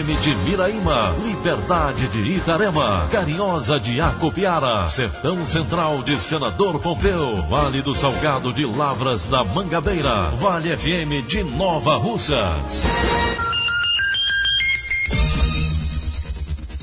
[0.00, 7.82] FM de Miraíma, Liberdade de Itarema, Carinhosa de Acopiara, Sertão Central de Senador Pompeu, Vale
[7.82, 12.82] do Salgado de Lavras da Mangabeira, Vale FM de Nova Russas.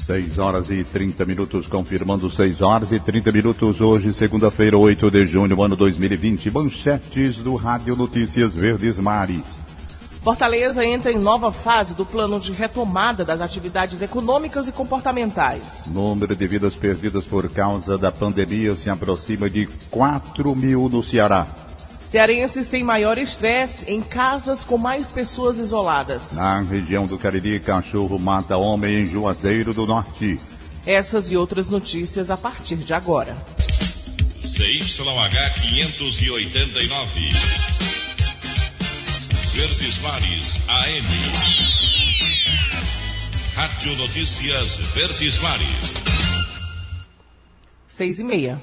[0.06, 5.26] 6 horas e 30 minutos, confirmando 6 horas e 30 minutos, hoje, segunda-feira, 8 de
[5.26, 6.52] junho, ano 2020.
[6.52, 9.67] Manchetes do Rádio Notícias Verdes Mares.
[10.28, 15.84] Fortaleza entra em nova fase do plano de retomada das atividades econômicas e comportamentais.
[15.88, 21.48] Número de vidas perdidas por causa da pandemia se aproxima de 4 mil no Ceará.
[22.04, 26.34] Cearenses têm maior estresse em casas com mais pessoas isoladas.
[26.34, 30.38] Na região do Cariri, cachorro mata homem em Juazeiro do Norte.
[30.86, 33.34] Essas e outras notícias a partir de agora.
[34.42, 38.07] CYH 589.
[39.58, 41.08] Verdes Mares AM.
[43.56, 45.94] Rádio Notícias Verdes Mares.
[47.88, 48.62] Seis e meia.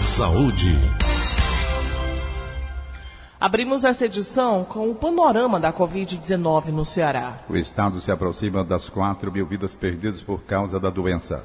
[0.00, 0.76] Saúde.
[3.38, 7.44] Abrimos essa edição com o panorama da Covid-19 no Ceará.
[7.48, 11.44] O estado se aproxima das 4 mil vidas perdidas por causa da doença.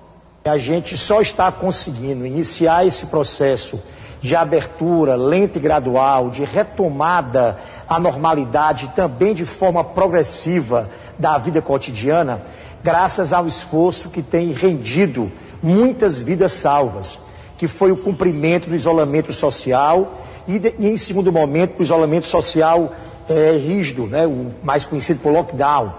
[0.45, 3.81] A gente só está conseguindo iniciar esse processo
[4.21, 7.59] de abertura lenta e gradual, de retomada
[7.89, 12.43] à normalidade, também de forma progressiva da vida cotidiana,
[12.83, 15.31] graças ao esforço que tem rendido
[15.63, 17.21] muitas vidas salvas,
[17.57, 22.27] que foi o cumprimento do isolamento social e, de, e em segundo momento, o isolamento
[22.27, 22.93] social
[23.29, 25.93] é, rígido, né, o mais conhecido por lockdown.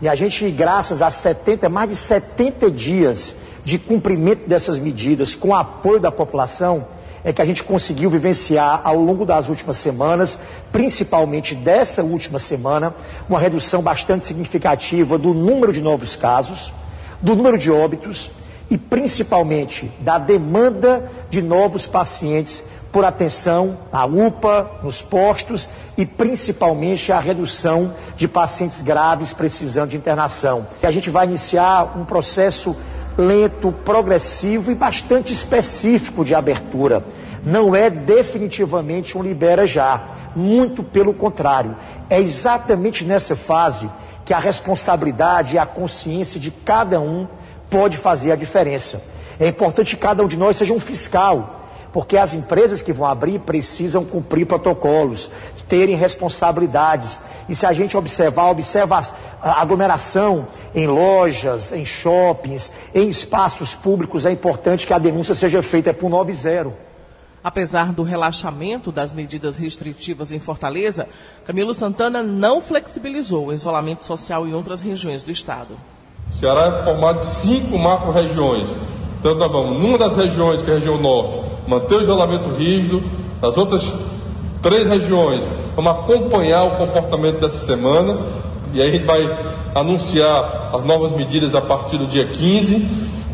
[0.00, 5.54] E a gente, graças a 70, mais de 70 dias de cumprimento dessas medidas, com
[5.54, 6.84] apoio da população,
[7.24, 10.36] é que a gente conseguiu vivenciar ao longo das últimas semanas,
[10.72, 12.92] principalmente dessa última semana,
[13.28, 16.72] uma redução bastante significativa do número de novos casos,
[17.20, 18.30] do número de óbitos
[18.68, 27.10] e principalmente da demanda de novos pacientes por atenção à UPA, nos postos e principalmente
[27.10, 30.66] a redução de pacientes graves precisando de internação.
[30.82, 32.76] E a gente vai iniciar um processo
[33.16, 37.02] lento, progressivo e bastante específico de abertura.
[37.42, 40.02] Não é definitivamente um libera já,
[40.36, 41.74] muito pelo contrário.
[42.10, 43.90] É exatamente nessa fase
[44.24, 47.26] que a responsabilidade e a consciência de cada um
[47.70, 49.02] pode fazer a diferença.
[49.40, 51.61] É importante que cada um de nós seja um fiscal
[51.92, 55.30] porque as empresas que vão abrir precisam cumprir protocolos,
[55.68, 57.18] terem responsabilidades.
[57.48, 59.00] E se a gente observar, observa
[59.40, 65.62] a aglomeração em lojas, em shoppings, em espaços públicos, é importante que a denúncia seja
[65.62, 66.72] feita por 90.
[67.44, 71.08] Apesar do relaxamento das medidas restritivas em Fortaleza,
[71.44, 75.76] Camilo Santana não flexibilizou o isolamento social em outras regiões do estado.
[76.30, 78.68] O Ceará é formado de cinco macro-regiões.
[79.22, 81.38] Então, nós vamos, numa das regiões, que é a região norte,
[81.68, 83.00] manter o isolamento rígido.
[83.40, 83.94] Nas outras
[84.60, 85.44] três regiões,
[85.76, 88.18] vamos acompanhar o comportamento dessa semana.
[88.74, 89.38] E aí a gente vai
[89.76, 92.84] anunciar as novas medidas a partir do dia 15.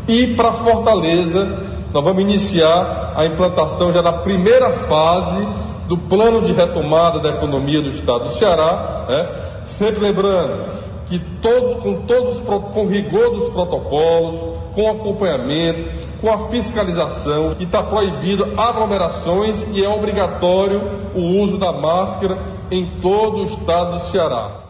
[0.07, 1.57] E para Fortaleza,
[1.91, 5.39] nós vamos iniciar a implantação já da primeira fase
[5.87, 9.27] do plano de retomada da economia do estado do Ceará, né?
[9.65, 10.65] sempre lembrando
[11.07, 12.37] que todos, com todos
[12.73, 15.89] com rigor dos protocolos, com acompanhamento,
[16.21, 20.81] com a fiscalização, e está proibido aglomerações e é obrigatório
[21.13, 22.41] o uso da máscara
[22.71, 24.63] em todo o estado do Ceará.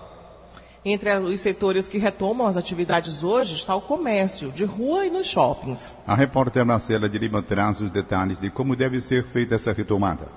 [0.83, 5.27] Entre os setores que retomam as atividades hoje está o comércio, de rua e nos
[5.27, 5.95] shoppings.
[6.07, 10.27] A repórter Marcela de Lima traz os detalhes de como deve ser feita essa retomada.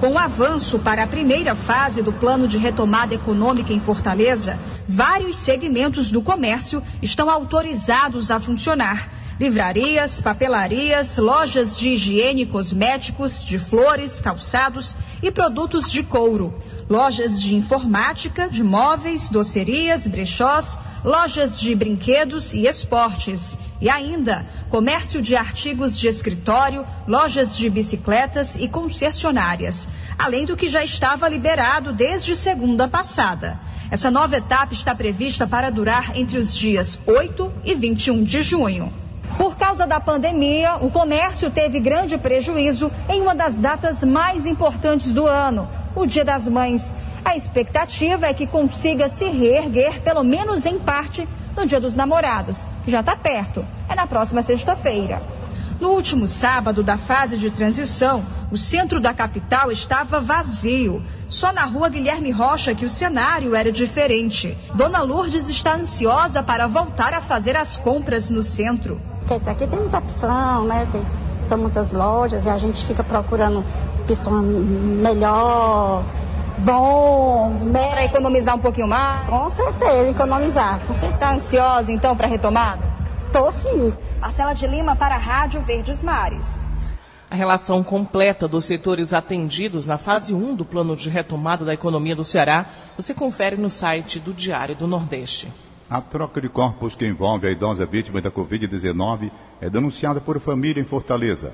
[0.00, 5.38] Com o avanço para a primeira fase do plano de retomada econômica em Fortaleza, vários
[5.38, 9.10] segmentos do comércio estão autorizados a funcionar.
[9.40, 16.54] Livrarias, papelarias, lojas de higiene cosméticos, de flores, calçados e produtos de couro
[16.88, 23.58] lojas de informática, de móveis, docerias, brechós, lojas de brinquedos e esportes.
[23.80, 29.88] E ainda, comércio de artigos de escritório, lojas de bicicletas e concessionárias.
[30.18, 33.60] Além do que já estava liberado desde segunda passada.
[33.90, 38.92] Essa nova etapa está prevista para durar entre os dias 8 e 21 de junho.
[39.36, 45.12] Por causa da pandemia, o comércio teve grande prejuízo em uma das datas mais importantes
[45.12, 46.92] do ano, o Dia das Mães.
[47.24, 51.26] A expectativa é que consiga se reerguer, pelo menos em parte,
[51.56, 53.64] no Dia dos Namorados, já está perto.
[53.88, 55.22] É na próxima sexta-feira.
[55.80, 61.02] No último sábado da fase de transição, o centro da capital estava vazio.
[61.28, 64.56] Só na rua Guilherme Rocha que o cenário era diferente.
[64.74, 69.00] Dona Lourdes está ansiosa para voltar a fazer as compras no centro.
[69.46, 70.86] Aqui tem muita opção, né?
[70.92, 71.02] Tem,
[71.44, 73.64] são muitas lojas e a gente fica procurando
[74.06, 76.04] opção melhor,
[76.58, 77.88] bom, né?
[77.88, 79.28] Para economizar um pouquinho mais?
[79.28, 80.80] Com certeza, economizar.
[80.86, 81.14] Com certeza.
[81.14, 82.82] Está ansiosa então para a retomada?
[83.32, 83.92] Tô sim.
[84.20, 86.64] Marcela de Lima para a Rádio Verdes Mares.
[87.28, 92.14] A relação completa dos setores atendidos na fase 1 do plano de retomada da economia
[92.14, 92.66] do Ceará
[92.96, 95.52] você confere no site do Diário do Nordeste.
[95.90, 99.30] A troca de corpos que envolve a idosa vítima da Covid-19
[99.60, 101.52] é denunciada por família em Fortaleza.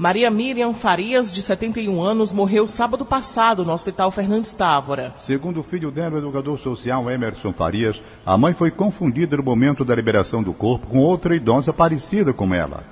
[0.00, 5.12] Maria Miriam Farias, de 71 anos, morreu sábado passado no Hospital Fernandes Távora.
[5.18, 9.84] Segundo o filho dela, o educador social Emerson Farias, a mãe foi confundida no momento
[9.84, 12.82] da liberação do corpo com outra idosa parecida com ela.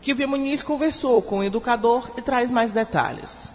[0.00, 3.52] Kilvia Muniz conversou com o educador e traz mais detalhes.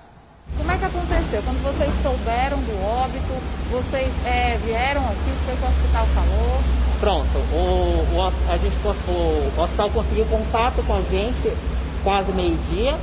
[0.57, 1.41] Como é que aconteceu?
[1.43, 3.33] Quando vocês souberam do óbito,
[3.71, 6.61] vocês é, vieram aqui, o que o hospital falou?
[6.99, 12.97] Pronto, o, o, a gente, o, o hospital conseguiu contato com a gente quase meio-dia,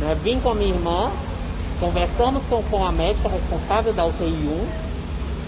[0.00, 1.10] né, vim com a minha irmã,
[1.80, 4.48] conversamos com, com a médica responsável da UTI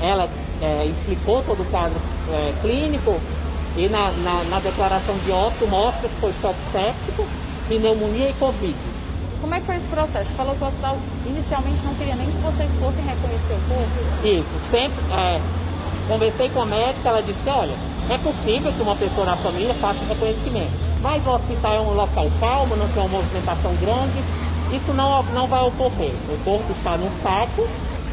[0.00, 0.28] 1, ela
[0.60, 1.96] é, explicou todo o quadro
[2.32, 3.20] é, clínico
[3.76, 7.26] e na, na, na, declaração de óbito mostra que foi choque séptico,
[7.68, 8.76] pneumonia e Covid.
[9.40, 10.28] Como é que foi esse processo?
[10.30, 10.96] Você falou que o hospital
[11.26, 14.26] inicialmente não queria nem que vocês fossem reconhecer o corpo?
[14.26, 15.40] Isso, sempre é,
[16.08, 17.74] conversei com a médica, ela disse, olha,
[18.10, 22.30] é possível que uma pessoa na família faça reconhecimento mas o hospital é um local
[22.40, 24.24] calmo, não tem uma movimentação grande,
[24.72, 26.14] isso não, não vai ocorrer.
[26.30, 27.68] O corpo está no saco.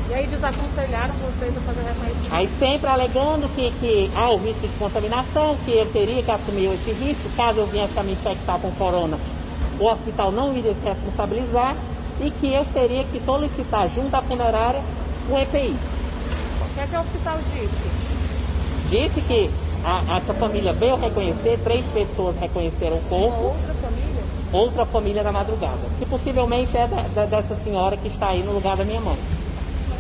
[0.10, 2.36] E aí desaconselharam vocês a fazer reconhecimento?
[2.36, 6.66] Aí sempre alegando que, que há o risco de contaminação, que eu teria que assumir
[6.74, 9.18] esse risco, caso eu viesse a me infectar com corona,
[9.80, 11.78] o hospital não iria se responsabilizar
[12.20, 14.84] e que eu teria que solicitar junto à funerária
[15.30, 15.74] o EPI.
[16.60, 17.92] O que é que o hospital disse?
[18.90, 23.44] Disse que a, essa família veio reconhecer, três pessoas reconheceram o corpo.
[23.44, 24.24] Outra família?
[24.54, 25.80] Outra família da madrugada.
[25.98, 29.18] Que possivelmente é da, da, dessa senhora que está aí no lugar da minha mãe.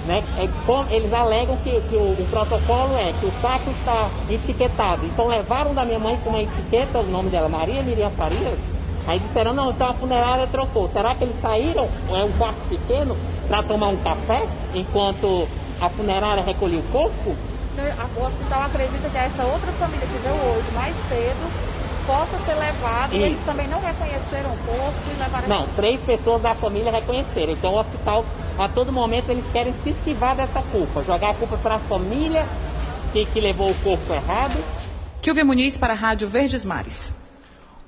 [0.05, 0.23] Né?
[0.37, 5.05] É, com, eles alegam que, que o, o, protocolo é que o saco está etiquetado.
[5.05, 8.59] Então levaram da minha mãe com uma etiqueta, o nome dela, Maria Miriam Farias.
[9.07, 10.87] Aí disseram, não, então a funerária trocou.
[10.89, 13.15] Será que eles saíram, é um quarto pequeno,
[13.47, 15.47] para tomar um café, enquanto
[15.79, 17.35] a funerária recolheu o corpo?
[18.15, 21.71] O hospital acredita que essa outra família que veio hoje mais cedo
[22.05, 26.01] possa ser levado e, e eles também não reconheceram o corpo e levaram Não, três
[26.01, 27.53] pessoas da família reconheceram.
[27.53, 28.25] Então o hospital,
[28.57, 32.45] a todo momento, eles querem se esquivar dessa culpa, jogar a culpa para a família
[33.13, 34.63] que, que levou o corpo errado.
[35.21, 37.13] Kilvia Muniz para a Rádio Verdes Mares.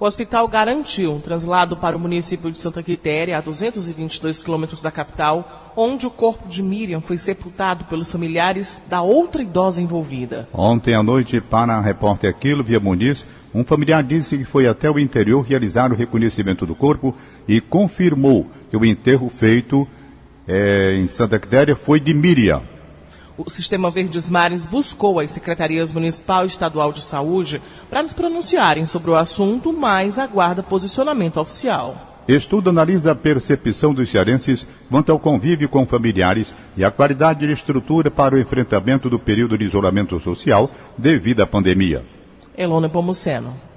[0.04, 4.92] O hospital garantiu um translado para o município de Santa Quitéria, a 222 quilômetros da
[4.92, 10.50] capital, onde o corpo de Miriam foi sepultado pelos familiares da outra idosa envolvida.
[10.52, 15.00] Ontem à noite, para a repórter Via Muniz, um familiar disse que foi até o
[15.00, 17.16] interior realizar o reconhecimento do corpo
[17.48, 19.88] e confirmou que o enterro feito
[20.46, 22.62] é, em Santa Quitéria foi de Miriam.
[23.36, 27.60] O Sistema Verdes Mares buscou as secretarias municipal e estadual de saúde
[27.90, 32.14] para nos pronunciarem sobre o assunto, mas aguarda posicionamento oficial.
[32.28, 37.52] Estudo analisa a percepção dos cearenses quanto ao convívio com familiares e a qualidade de
[37.52, 42.06] estrutura para o enfrentamento do período de isolamento social devido à pandemia.
[42.56, 43.73] Elona Pomuceno.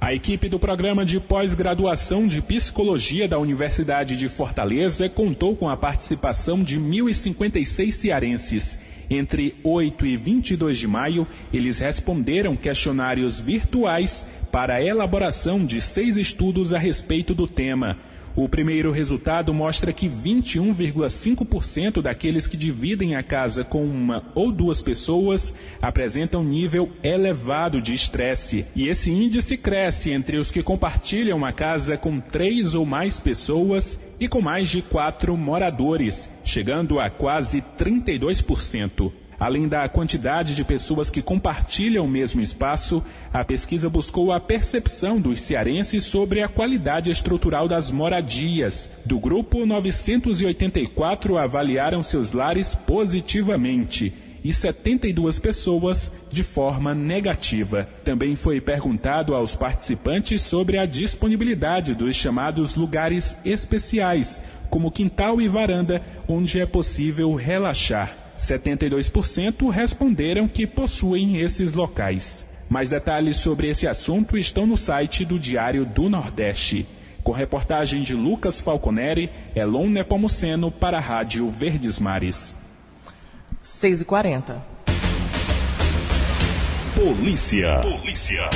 [0.00, 5.76] A equipe do programa de pós-graduação de psicologia da Universidade de Fortaleza contou com a
[5.76, 8.78] participação de 1.056 cearenses.
[9.10, 16.16] Entre 8 e 22 de maio, eles responderam questionários virtuais para a elaboração de seis
[16.16, 17.98] estudos a respeito do tema.
[18.40, 24.80] O primeiro resultado mostra que 21,5% daqueles que dividem a casa com uma ou duas
[24.80, 25.52] pessoas
[25.82, 28.64] apresentam nível elevado de estresse.
[28.76, 33.98] E esse índice cresce entre os que compartilham a casa com três ou mais pessoas
[34.20, 39.10] e com mais de quatro moradores, chegando a quase 32%.
[39.38, 43.02] Além da quantidade de pessoas que compartilham o mesmo espaço,
[43.32, 48.90] a pesquisa buscou a percepção dos cearenses sobre a qualidade estrutural das moradias.
[49.04, 57.88] Do grupo, 984 avaliaram seus lares positivamente e 72 pessoas de forma negativa.
[58.02, 65.46] Também foi perguntado aos participantes sobre a disponibilidade dos chamados lugares especiais, como quintal e
[65.46, 68.27] varanda, onde é possível relaxar.
[68.38, 72.46] 72% responderam que possuem esses locais.
[72.68, 76.86] Mais detalhes sobre esse assunto estão no site do Diário do Nordeste.
[77.24, 82.56] Com reportagem de Lucas Falconeri, Elon Nepomuceno para a Rádio Verdes Mares.
[83.62, 84.78] 6 e 40
[86.94, 87.80] Polícia.
[87.80, 88.48] Polícia.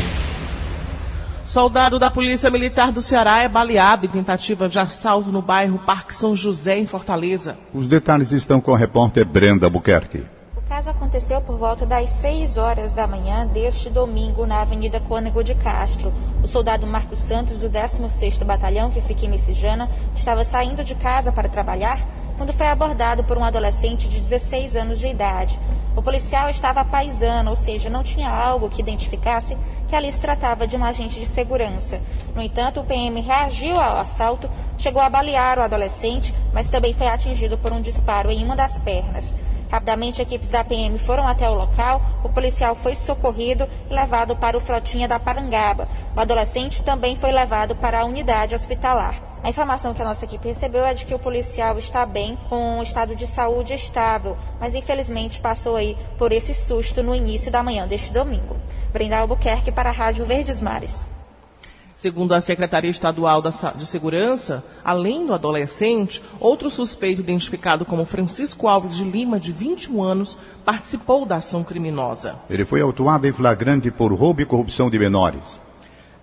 [1.44, 6.14] Soldado da Polícia Militar do Ceará é baleado em tentativa de assalto no bairro Parque
[6.14, 7.58] São José, em Fortaleza.
[7.74, 10.24] Os detalhes estão com a repórter Brenda Buquerque.
[10.56, 15.42] O caso aconteceu por volta das 6 horas da manhã deste domingo na Avenida Cônego
[15.42, 16.14] de Castro.
[16.42, 21.32] O soldado Marcos Santos, do 16º Batalhão, que fica em Messijana, estava saindo de casa
[21.32, 21.98] para trabalhar
[22.36, 25.58] quando foi abordado por um adolescente de 16 anos de idade.
[25.94, 29.56] O policial estava paisano, ou seja, não tinha algo que identificasse
[29.88, 32.00] que ali se tratava de um agente de segurança.
[32.34, 34.48] No entanto, o PM reagiu ao assalto,
[34.78, 38.78] chegou a balear o adolescente, mas também foi atingido por um disparo em uma das
[38.80, 39.36] pernas.
[39.72, 44.58] Rapidamente, equipes da PM foram até o local, o policial foi socorrido e levado para
[44.58, 45.88] o Frotinha da Parangaba.
[46.14, 49.14] O adolescente também foi levado para a unidade hospitalar.
[49.42, 52.80] A informação que a nossa equipe recebeu é de que o policial está bem, com
[52.80, 57.62] um estado de saúde estável, mas infelizmente passou aí por esse susto no início da
[57.62, 58.58] manhã deste domingo.
[58.92, 61.10] Brenda Albuquerque para a Rádio Verdes Mares.
[62.02, 68.96] Segundo a Secretaria Estadual de Segurança, além do adolescente, outro suspeito identificado como Francisco Alves
[68.96, 72.40] de Lima, de 21 anos, participou da ação criminosa.
[72.50, 75.60] Ele foi autuado em flagrante por roubo e corrupção de menores.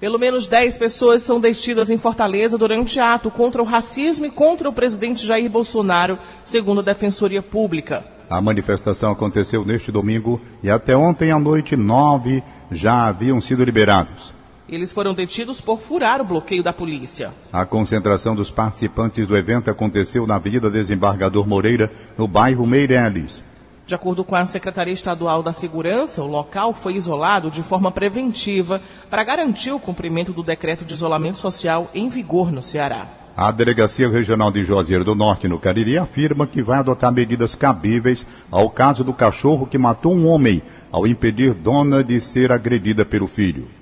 [0.01, 4.67] Pelo menos 10 pessoas são detidas em Fortaleza durante ato contra o racismo e contra
[4.67, 8.03] o presidente Jair Bolsonaro, segundo a Defensoria Pública.
[8.29, 14.37] A manifestação aconteceu neste domingo e até ontem à noite nove já haviam sido liberados.
[14.71, 17.33] Eles foram detidos por furar o bloqueio da polícia.
[17.51, 23.43] A concentração dos participantes do evento aconteceu na Avenida Desembargador Moreira, no bairro Meireles.
[23.87, 28.79] De acordo com a Secretaria Estadual da Segurança, o local foi isolado de forma preventiva
[29.09, 33.07] para garantir o cumprimento do decreto de isolamento social em vigor no Ceará.
[33.35, 38.27] A Delegacia Regional de Juazeiro do Norte, no Cariri, afirma que vai adotar medidas cabíveis
[38.51, 40.61] ao caso do cachorro que matou um homem
[40.91, 43.78] ao impedir dona de ser agredida pelo filho.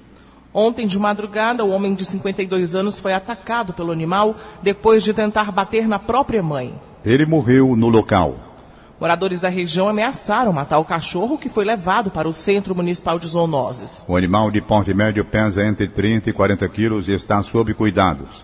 [0.59, 5.51] Ontem de madrugada, o homem de 52 anos foi atacado pelo animal depois de tentar
[5.51, 6.73] bater na própria mãe.
[7.05, 8.35] Ele morreu no local.
[8.99, 13.27] Moradores da região ameaçaram matar o cachorro que foi levado para o Centro Municipal de
[13.27, 14.03] Zoonoses.
[14.09, 18.43] O animal de porte médio pesa entre 30 e 40 quilos e está sob cuidados.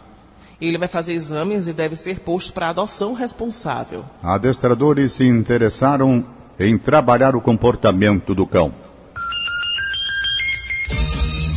[0.62, 4.06] Ele vai fazer exames e deve ser posto para adoção responsável.
[4.22, 6.24] Adestradores se interessaram
[6.60, 8.72] em trabalhar o comportamento do cão.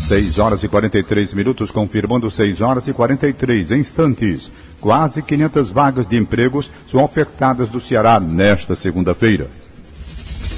[0.07, 4.53] 6 horas e 43 minutos, confirmando 6 horas e 43 instantes.
[4.81, 9.51] Quase 500 vagas de empregos são ofertadas do Ceará nesta segunda-feira.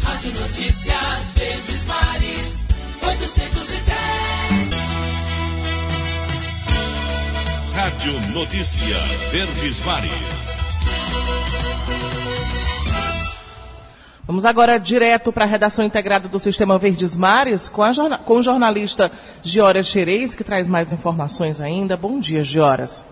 [0.05, 2.63] Rádio Notícias Verdes Mares,
[3.03, 3.89] 810.
[7.73, 8.97] Rádio Notícia
[9.33, 10.48] Verdes Mares.
[14.29, 18.43] Vamos agora direto para a redação integrada do Sistema Verdes Mares com, a, com o
[18.43, 19.11] jornalista
[19.43, 21.97] Gioras Xerez, que traz mais informações ainda.
[21.97, 23.07] Bom dia, Gioras.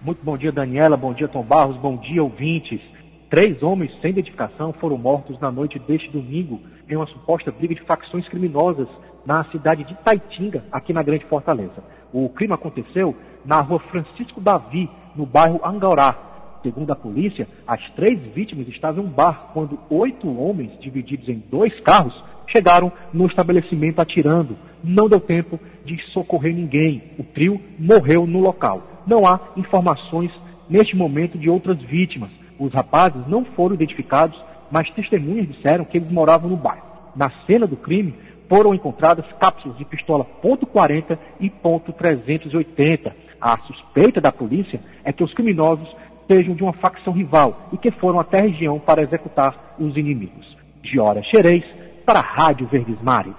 [0.00, 0.96] Muito bom dia, Daniela.
[0.96, 1.76] Bom dia, Tom Barros.
[1.78, 2.80] Bom dia, ouvintes.
[3.28, 7.82] Três homens sem identificação foram mortos na noite deste domingo em uma suposta briga de
[7.82, 8.86] facções criminosas
[9.26, 11.82] na cidade de Taitinga, aqui na Grande Fortaleza.
[12.12, 16.28] O crime aconteceu na rua Francisco Davi, no bairro Angaurá.
[16.62, 21.42] Segundo a polícia, as três vítimas estavam em um bar quando oito homens, divididos em
[21.50, 22.14] dois carros,
[22.48, 24.56] chegaram no estabelecimento atirando.
[24.82, 27.02] Não deu tempo de socorrer ninguém.
[27.18, 28.82] O trio morreu no local.
[29.06, 30.32] Não há informações
[30.68, 32.30] neste momento de outras vítimas.
[32.58, 34.38] Os rapazes não foram identificados,
[34.70, 36.86] mas testemunhas disseram que eles moravam no bairro.
[37.14, 38.14] Na cena do crime,
[38.48, 43.12] foram encontradas cápsulas de pistola .40 e .380.
[43.40, 45.88] A suspeita da polícia é que os criminosos
[46.28, 50.46] sejam de uma facção rival e que foram até a região para executar os inimigos.
[50.84, 51.64] Giora Xerez,
[52.04, 53.34] para a Rádio Verdes Mares.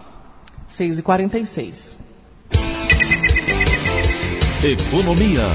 [0.67, 2.00] 6h46.
[4.63, 5.48] Economia.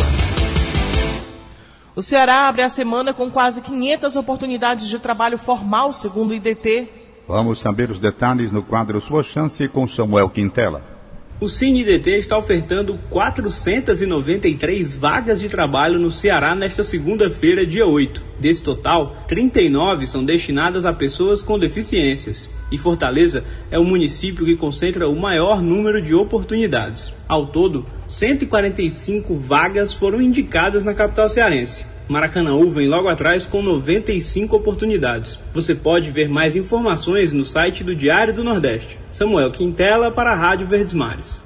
[1.94, 6.88] O Ceará abre a semana com quase 500 oportunidades de trabalho formal, segundo o IDT.
[7.28, 10.93] Vamos saber os detalhes no quadro Sua Chance com Samuel Quintela.
[11.40, 18.24] O CineDT está ofertando 493 vagas de trabalho no Ceará nesta segunda-feira, dia 8.
[18.38, 22.48] Desse total, 39 são destinadas a pessoas com deficiências.
[22.70, 27.12] E Fortaleza é o município que concentra o maior número de oportunidades.
[27.26, 31.84] Ao todo, 145 vagas foram indicadas na capital cearense.
[32.06, 35.38] Maracanãú vem logo atrás com 95 oportunidades.
[35.54, 38.98] Você pode ver mais informações no site do Diário do Nordeste.
[39.10, 41.42] Samuel Quintela para a Rádio Verdes Mares.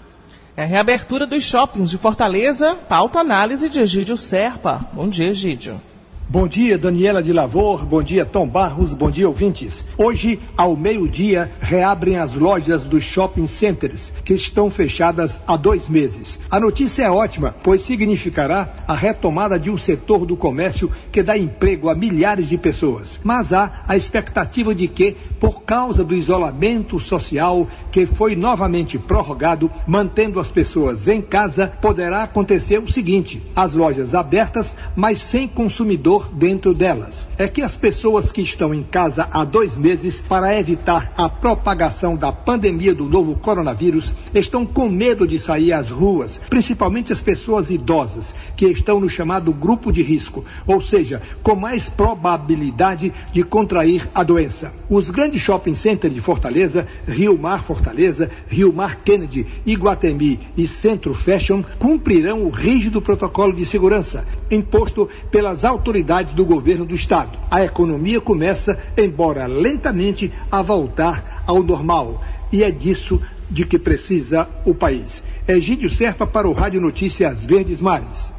[0.57, 4.85] É a reabertura dos shoppings de Fortaleza, pauta análise de Egídio Serpa.
[4.93, 5.81] Bom dia, Egídio.
[6.31, 7.87] Bom dia, Daniela de Lavor.
[7.87, 8.93] Bom dia, Tom Barros.
[8.93, 9.83] Bom dia, ouvintes.
[9.97, 16.39] Hoje, ao meio-dia, reabrem as lojas dos shopping centers, que estão fechadas há dois meses.
[16.51, 21.39] A notícia é ótima, pois significará a retomada de um setor do comércio que dá
[21.39, 23.19] emprego a milhares de pessoas.
[23.25, 29.71] Mas há a expectativa de que, por causa do isolamento social que foi novamente prorrogado,
[29.87, 36.18] mantendo as pessoas em casa, poderá acontecer o seguinte: as lojas abertas, mas sem consumidor
[36.33, 37.27] dentro delas.
[37.37, 42.17] É que as pessoas que estão em casa há dois meses para evitar a propagação
[42.17, 47.71] da pandemia do novo coronavírus estão com medo de sair às ruas, principalmente as pessoas
[47.71, 54.09] idosas, que estão no chamado grupo de risco, ou seja, com mais probabilidade de contrair
[54.15, 54.73] a doença.
[54.89, 61.15] Os grandes shopping centers de Fortaleza, Rio Mar Fortaleza, Rio Mar Kennedy, Iguatemi e Centro
[61.15, 67.39] Fashion cumprirão o rígido protocolo de segurança imposto pelas autoridades autoridades do governo do estado.
[67.51, 72.23] A economia começa, embora lentamente, a voltar ao normal.
[72.51, 75.23] E é disso de que precisa o país.
[75.47, 78.33] Egídio Serpa para o Rádio Notícias Verdes Mares.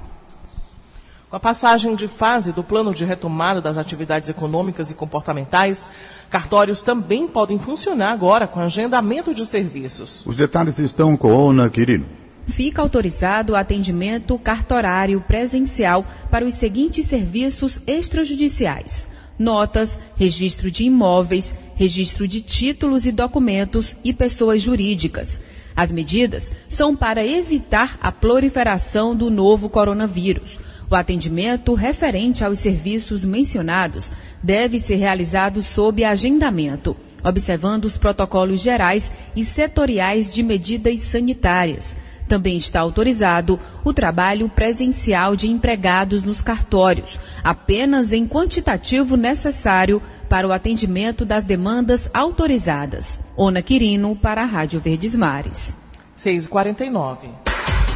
[1.29, 5.87] Com a passagem de fase do plano de retomada das atividades econômicas e comportamentais,
[6.27, 10.25] cartórios também podem funcionar agora com agendamento de serviços.
[10.25, 12.18] Os detalhes estão com Ona Quirino
[12.49, 19.07] fica autorizado o atendimento cartorário presencial para os seguintes serviços extrajudiciais:
[19.37, 25.39] notas, registro de imóveis, registro de títulos e documentos e pessoas jurídicas.
[25.75, 30.59] As medidas são para evitar a proliferação do novo coronavírus.
[30.91, 34.11] O atendimento referente aos serviços mencionados
[34.43, 41.95] deve ser realizado sob agendamento, observando os protocolos gerais e setoriais de medidas sanitárias.
[42.29, 50.47] Também está autorizado o trabalho presencial de empregados nos cartórios, apenas em quantitativo necessário para
[50.47, 53.19] o atendimento das demandas autorizadas.
[53.35, 55.75] Ona Quirino, para a Rádio Verdes Mares.
[56.19, 57.29] 6h49.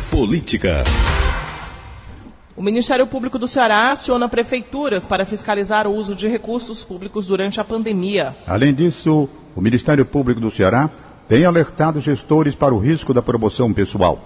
[0.09, 0.83] Política.
[2.57, 7.61] O Ministério Público do Ceará aciona prefeituras para fiscalizar o uso de recursos públicos durante
[7.61, 8.35] a pandemia.
[8.47, 10.89] Além disso, o Ministério Público do Ceará
[11.27, 14.19] tem alertado gestores para o risco da promoção pessoal.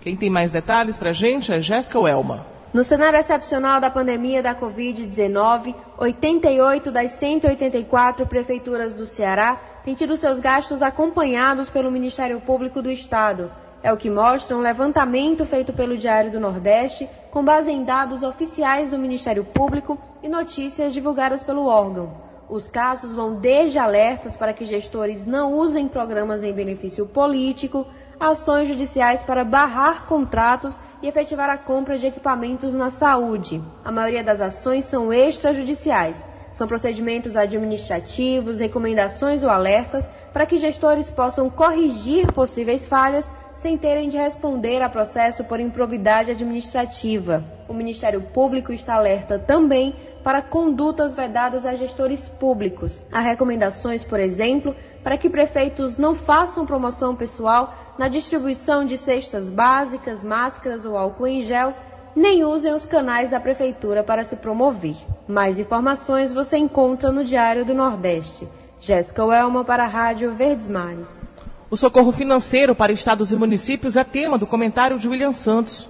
[0.00, 2.46] Quem tem mais detalhes para a gente é Jéssica Welma.
[2.74, 10.16] No cenário excepcional da pandemia da Covid-19, 88 das 184 prefeituras do Ceará têm tido
[10.16, 13.50] seus gastos acompanhados pelo Ministério Público do Estado.
[13.80, 18.22] É o que mostra um levantamento feito pelo Diário do Nordeste, com base em dados
[18.24, 22.23] oficiais do Ministério Público e notícias divulgadas pelo órgão.
[22.48, 27.86] Os casos vão desde alertas para que gestores não usem programas em benefício político,
[28.20, 33.62] ações judiciais para barrar contratos e efetivar a compra de equipamentos na saúde.
[33.82, 36.26] A maioria das ações são extrajudiciais.
[36.52, 44.08] São procedimentos administrativos, recomendações ou alertas para que gestores possam corrigir possíveis falhas sem terem
[44.08, 47.44] de responder a processo por improbidade administrativa.
[47.68, 53.02] O Ministério Público está alerta também para condutas vedadas a gestores públicos.
[53.12, 59.50] Há recomendações, por exemplo, para que prefeitos não façam promoção pessoal na distribuição de cestas
[59.50, 61.74] básicas, máscaras ou álcool em gel,
[62.16, 64.96] nem usem os canais da prefeitura para se promover.
[65.26, 68.48] Mais informações você encontra no Diário do Nordeste.
[68.80, 71.33] Jéssica Welma para a Rádio Verdes Mares.
[71.70, 75.88] O socorro financeiro para estados e municípios é tema do comentário de William Santos.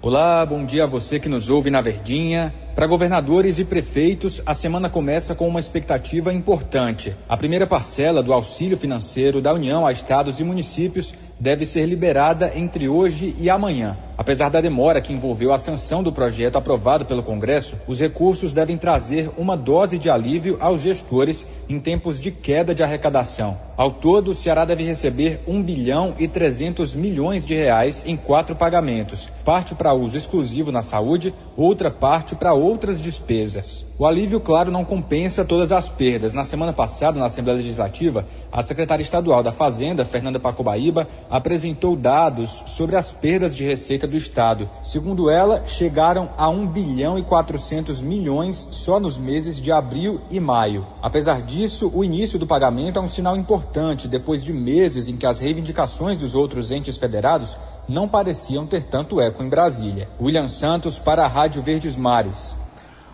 [0.00, 2.54] Olá, bom dia a você que nos ouve na Verdinha.
[2.74, 7.14] Para governadores e prefeitos, a semana começa com uma expectativa importante.
[7.28, 12.52] A primeira parcela do auxílio financeiro da União a estados e municípios deve ser liberada
[12.56, 13.96] entre hoje e amanhã.
[14.16, 18.78] Apesar da demora que envolveu a sanção do projeto aprovado pelo Congresso, os recursos devem
[18.78, 23.58] trazer uma dose de alívio aos gestores em tempos de queda de arrecadação.
[23.76, 28.54] Ao todo, o Ceará deve receber 1 bilhão e 300 milhões de reais em quatro
[28.54, 33.84] pagamentos, parte para uso exclusivo na saúde, outra parte para outras despesas.
[33.96, 36.34] O alívio, claro, não compensa todas as perdas.
[36.34, 42.62] Na semana passada, na Assembleia Legislativa, a secretária estadual da Fazenda, Fernanda Pacobaíba, apresentou dados
[42.66, 44.68] sobre as perdas de receita do Estado.
[44.82, 50.40] Segundo ela, chegaram a 1 bilhão e 400 milhões só nos meses de abril e
[50.40, 50.86] maio.
[51.00, 55.26] Apesar disso, o início do pagamento é um sinal importante depois de meses em que
[55.26, 57.56] as reivindicações dos outros entes federados
[57.88, 60.08] não pareciam ter tanto eco em Brasília.
[60.20, 62.56] William Santos para a Rádio Verdes Mares.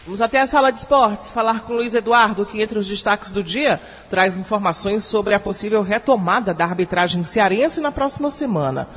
[0.05, 3.41] Vamos até a sala de esportes falar com Luiz Eduardo, que entre os destaques do
[3.41, 8.88] dia traz informações sobre a possível retomada da arbitragem cearense na próxima semana.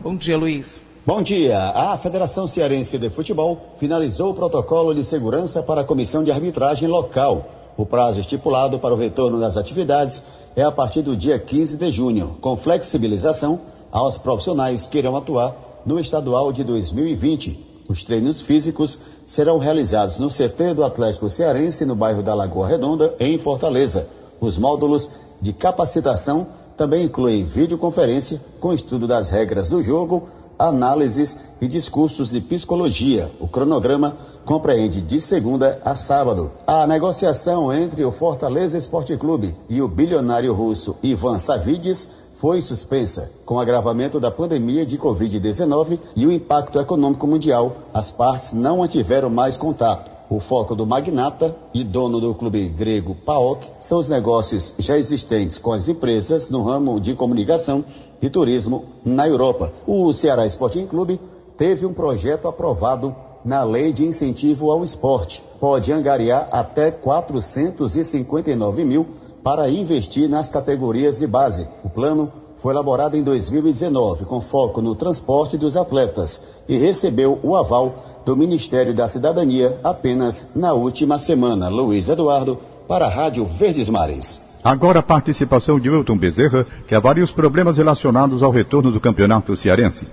[0.00, 0.82] Bom dia, Luiz.
[1.04, 1.58] Bom dia.
[1.58, 6.88] A Federação Cearense de Futebol finalizou o protocolo de segurança para a comissão de arbitragem
[6.88, 7.50] local.
[7.76, 10.24] O prazo estipulado para o retorno das atividades
[10.56, 13.60] é a partir do dia 15 de junho, com flexibilização
[13.92, 17.65] aos profissionais que irão atuar no estadual de 2020.
[17.88, 23.14] Os treinos físicos serão realizados no CT do Atlético Cearense, no bairro da Lagoa Redonda,
[23.20, 24.08] em Fortaleza.
[24.40, 25.08] Os módulos
[25.40, 26.46] de capacitação
[26.76, 33.30] também incluem videoconferência com estudo das regras do jogo, análises e discursos de psicologia.
[33.40, 36.52] O cronograma compreende de segunda a sábado.
[36.66, 43.30] A negociação entre o Fortaleza Esporte Clube e o bilionário russo Ivan Savides foi suspensa.
[43.44, 48.78] Com o agravamento da pandemia de Covid-19 e o impacto econômico mundial, as partes não
[48.78, 50.10] mantiveram mais contato.
[50.28, 55.56] O foco do magnata e dono do clube grego PAOK são os negócios já existentes
[55.56, 57.84] com as empresas no ramo de comunicação
[58.20, 59.72] e turismo na Europa.
[59.86, 61.20] O Ceará Sporting Clube
[61.56, 65.40] teve um projeto aprovado na Lei de Incentivo ao Esporte.
[65.60, 69.06] Pode angariar até 459 mil
[69.46, 71.68] para investir nas categorias de base.
[71.84, 77.54] O plano foi elaborado em 2019 com foco no transporte dos atletas e recebeu o
[77.54, 81.68] aval do Ministério da Cidadania apenas na última semana.
[81.68, 84.40] Luiz Eduardo, para a Rádio Verdes Mares.
[84.64, 89.56] Agora a participação de Wilton Bezerra, que avalia os problemas relacionados ao retorno do campeonato
[89.56, 90.08] cearense.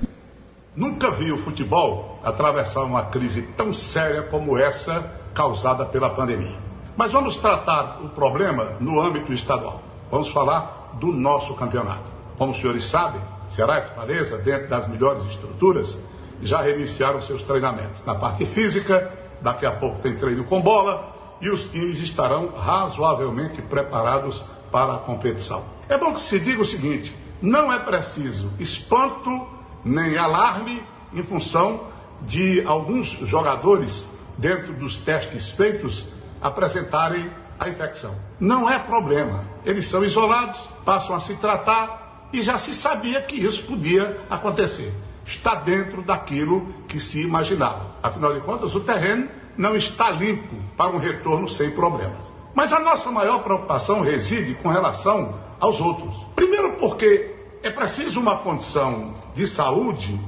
[0.76, 6.63] Nunca vi o futebol atravessar uma crise tão séria como essa causada pela pandemia.
[6.96, 9.82] Mas vamos tratar o problema no âmbito estadual.
[10.12, 12.04] Vamos falar do nosso campeonato.
[12.38, 15.98] Como os senhores sabem, Ceará e Fortaleza, dentro das melhores estruturas,
[16.42, 18.04] já reiniciaram seus treinamentos.
[18.06, 23.62] Na parte física, daqui a pouco tem treino com bola e os times estarão razoavelmente
[23.62, 25.64] preparados para a competição.
[25.90, 29.48] É bom que se diga o seguinte: não é preciso espanto
[29.84, 30.82] nem alarme
[31.14, 31.82] em função
[32.22, 36.06] de alguns jogadores, dentro dos testes feitos,
[36.44, 38.14] apresentarem a infecção.
[38.40, 39.46] Não é problema.
[39.66, 44.94] Eles são isolados, passam a se tratar e já se sabia que isso podia acontecer.
[45.26, 47.96] Está dentro daquilo que se imaginava.
[48.04, 52.32] Afinal de contas, o terreno não está limpo para um retorno sem problemas.
[52.54, 56.16] Mas a nossa maior preocupação reside com relação aos outros.
[56.36, 60.20] Primeiro, porque é preciso uma condição de saúde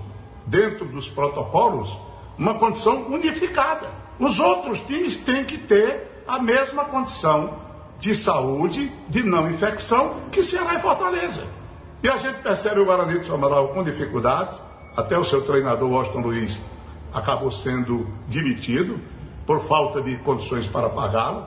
[0.45, 1.95] dentro dos protocolos,
[2.38, 4.04] uma condição unificada.
[4.19, 7.65] Os outros times têm que ter a mesma condição
[7.99, 11.43] de saúde, de não infecção, que Ceará e Fortaleza.
[12.04, 14.60] E a gente percebe o Guarani de Somaral com dificuldades,
[14.95, 16.60] até o seu treinador, Washington Luiz,
[17.13, 18.99] acabou sendo demitido
[19.45, 21.45] por falta de condições para pagá-lo.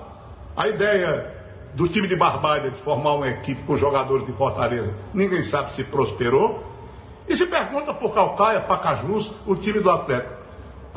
[0.57, 1.35] A ideia
[1.75, 5.85] do time de Barbalha de formar uma equipe com jogadores de Fortaleza, ninguém sabe se
[5.85, 6.65] prosperou.
[7.29, 10.38] E se pergunta por Calcaia, Pacajus, o time do Atlético,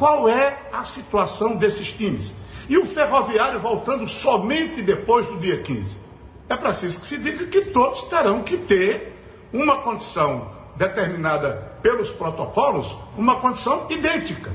[0.02, 2.34] qual é a situação desses times?
[2.68, 5.96] E o ferroviário voltando somente depois do dia 15.
[6.50, 9.16] É preciso que se diga que todos terão que ter
[9.54, 14.52] uma condição determinada pelos protocolos, uma condição idêntica.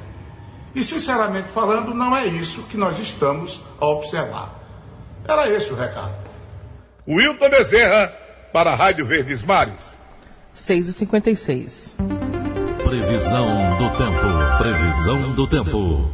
[0.75, 4.53] E, sinceramente falando, não é isso que nós estamos a observar.
[5.29, 6.17] Era esse o recado.
[7.07, 8.09] Wilton Bezerra,
[8.53, 9.97] para a Rádio Verdes Mares.
[10.57, 12.36] 6h56.
[12.87, 14.59] Previsão do tempo.
[14.59, 16.09] Previsão do tempo.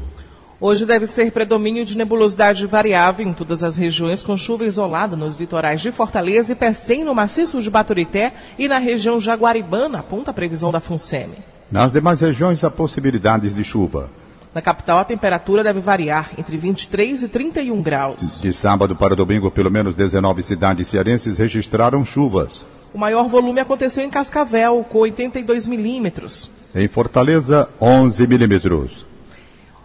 [0.58, 5.36] Hoje deve ser predomínio de nebulosidade variável em todas as regiões, com chuva isolada nos
[5.36, 10.34] litorais de Fortaleza e Pecém, no maciço de Baturité e na região jaguaribana, aponta a
[10.34, 11.36] previsão da FUNSEMI.
[11.70, 14.08] Nas demais regiões, há possibilidades de chuva.
[14.54, 18.40] Na capital, a temperatura deve variar entre 23 e 31 graus.
[18.40, 22.66] De sábado para domingo, pelo menos 19 cidades cearenses registraram chuvas.
[22.94, 26.50] O maior volume aconteceu em Cascavel, com 82 milímetros.
[26.74, 29.06] Em Fortaleza, 11 milímetros.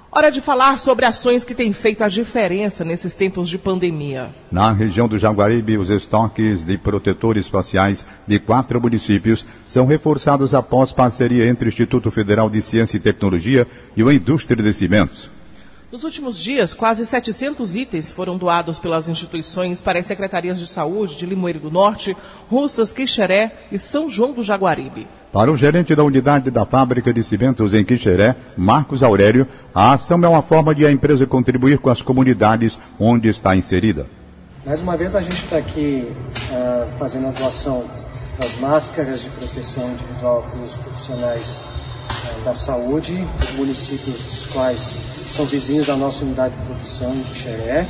[0.09, 4.33] Hora de falar sobre ações que têm feito a diferença nesses tempos de pandemia.
[4.49, 10.93] Na região do Jaguaribe, os estoques de protetores faciais de quatro municípios são reforçados após
[10.93, 15.36] parceria entre o Instituto Federal de Ciência e Tecnologia e a Indústria de Cimentos.
[15.89, 21.15] Nos últimos dias, quase 700 itens foram doados pelas instituições para as secretarias de saúde
[21.15, 22.15] de Limoeiro do Norte,
[22.49, 25.07] Russas, Quixeré e São João do Jaguaribe.
[25.31, 30.21] Para o gerente da unidade da fábrica de cimentos em Quixeré, Marcos Aurélio, a ação
[30.25, 34.07] é uma forma de a empresa contribuir com as comunidades onde está inserida.
[34.65, 36.05] Mais uma vez a gente está aqui
[36.51, 37.85] uh, fazendo a doação
[38.37, 45.16] das máscaras de proteção individual para os profissionais uh, da saúde, dos municípios dos quais
[45.31, 47.87] são vizinhos da nossa unidade de produção em Xeré.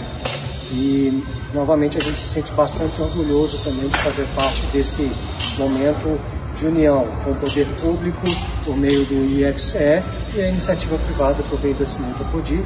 [0.71, 1.23] E
[1.54, 5.10] novamente a gente se sente bastante orgulhoso também de fazer parte desse
[5.58, 6.19] momento
[6.56, 8.26] de união com o poder público
[8.65, 10.04] por meio do IFCE
[10.36, 12.65] e a iniciativa privada por meio da Cimentos Podir,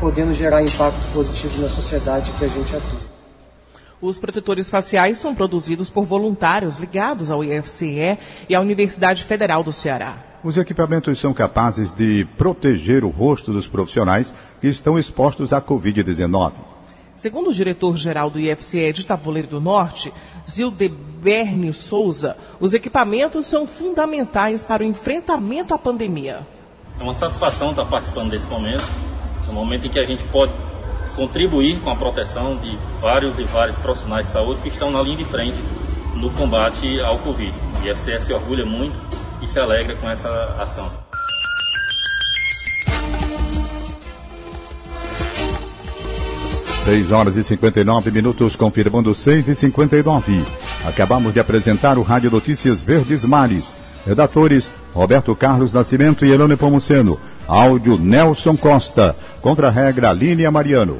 [0.00, 3.17] podendo gerar impacto positivo na sociedade que a gente atua.
[4.00, 8.16] Os protetores faciais são produzidos por voluntários ligados ao IFCE
[8.48, 10.16] e à Universidade Federal do Ceará.
[10.44, 16.52] Os equipamentos são capazes de proteger o rosto dos profissionais que estão expostos à Covid-19.
[17.16, 20.12] Segundo o diretor-geral do IFCE de Tabuleiro do Norte,
[20.48, 26.46] Zildeberni Souza, os equipamentos são fundamentais para o enfrentamento à pandemia.
[27.00, 28.84] É uma satisfação estar participando desse momento,
[29.48, 30.52] é um momento em que a gente pode
[31.18, 35.16] contribuir com a proteção de vários e vários profissionais de saúde que estão na linha
[35.16, 35.58] de frente
[36.14, 37.52] no combate ao Covid.
[37.82, 38.96] O IFCE se orgulha muito
[39.42, 40.28] e se alegra com essa
[40.60, 40.88] ação.
[46.84, 50.44] Seis horas e 59 minutos, confirmando 6 e 59.
[50.86, 53.74] Acabamos de apresentar o Rádio Notícias Verdes Mares.
[54.06, 57.18] Redatores Roberto Carlos Nascimento e Elane Pomuceno.
[57.46, 59.16] Áudio Nelson Costa.
[59.40, 60.98] Contra-regra Línia Mariano.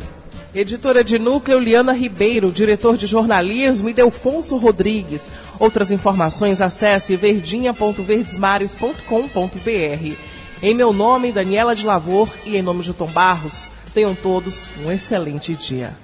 [0.55, 5.31] Editora de núcleo Liana Ribeiro, diretor de jornalismo e Delfonso Rodrigues.
[5.59, 10.17] Outras informações acesse verdinha.verdesmares.com.br.
[10.63, 14.91] Em meu nome, Daniela de Lavor e em nome de Tom Barros, tenham todos um
[14.91, 15.97] excelente dia.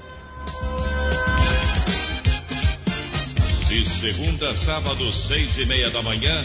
[3.68, 6.44] De segunda a sábado, seis e meia da manhã,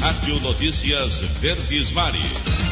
[0.00, 2.63] Rádio Notícias Verdes Mares.